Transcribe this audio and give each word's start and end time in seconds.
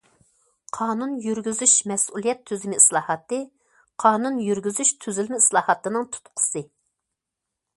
قانۇن 0.75 1.11
يۈرگۈزۈش 1.25 1.75
مەسئۇلىيەت 1.91 2.41
تۈزۈمى 2.51 2.79
ئىسلاھاتى 2.81 3.39
قانۇن 4.05 4.41
يۈرگۈزۈش 4.47 4.93
تۈزۈلمە 5.05 5.41
ئىسلاھاتىنىڭ 5.43 6.09
تۇتقىسى. 6.17 6.65